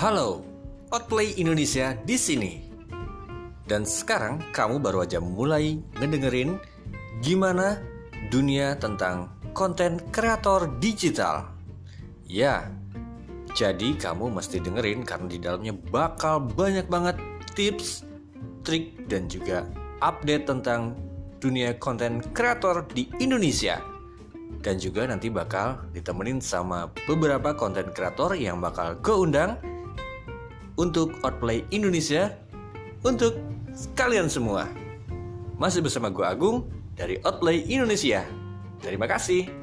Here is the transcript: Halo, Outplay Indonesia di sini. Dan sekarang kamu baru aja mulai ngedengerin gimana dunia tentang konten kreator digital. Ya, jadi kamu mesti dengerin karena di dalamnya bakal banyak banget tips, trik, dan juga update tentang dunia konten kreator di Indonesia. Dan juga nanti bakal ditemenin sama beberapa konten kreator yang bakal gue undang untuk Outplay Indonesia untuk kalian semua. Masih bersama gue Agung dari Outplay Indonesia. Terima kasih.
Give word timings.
Halo, 0.00 0.40
Outplay 0.96 1.36
Indonesia 1.36 1.92
di 1.92 2.16
sini. 2.16 2.56
Dan 3.68 3.84
sekarang 3.84 4.40
kamu 4.48 4.80
baru 4.80 5.04
aja 5.04 5.20
mulai 5.20 5.76
ngedengerin 6.00 6.56
gimana 7.20 7.76
dunia 8.32 8.80
tentang 8.80 9.28
konten 9.52 10.00
kreator 10.08 10.72
digital. 10.80 11.52
Ya, 12.24 12.72
jadi 13.52 13.92
kamu 13.92 14.32
mesti 14.32 14.64
dengerin 14.64 15.04
karena 15.04 15.28
di 15.28 15.36
dalamnya 15.36 15.76
bakal 15.92 16.48
banyak 16.48 16.88
banget 16.88 17.20
tips, 17.52 18.08
trik, 18.64 19.04
dan 19.04 19.28
juga 19.28 19.68
update 20.00 20.48
tentang 20.48 20.96
dunia 21.44 21.76
konten 21.76 22.24
kreator 22.32 22.88
di 22.88 23.04
Indonesia. 23.20 23.76
Dan 24.64 24.80
juga 24.80 25.04
nanti 25.04 25.28
bakal 25.28 25.92
ditemenin 25.92 26.40
sama 26.40 26.88
beberapa 27.04 27.52
konten 27.52 27.92
kreator 27.92 28.32
yang 28.32 28.64
bakal 28.64 28.96
gue 28.96 29.28
undang 29.28 29.60
untuk 30.80 31.20
Outplay 31.20 31.68
Indonesia 31.68 32.32
untuk 33.04 33.36
kalian 33.92 34.32
semua. 34.32 34.64
Masih 35.60 35.84
bersama 35.84 36.08
gue 36.08 36.24
Agung 36.24 36.72
dari 36.96 37.20
Outplay 37.20 37.68
Indonesia. 37.68 38.24
Terima 38.80 39.04
kasih. 39.04 39.59